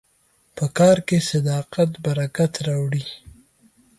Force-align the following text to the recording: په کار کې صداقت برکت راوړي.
په 0.55 0.65
کار 0.77 0.97
کې 1.07 1.17
صداقت 1.31 1.89
برکت 2.05 2.53
راوړي. 2.67 3.05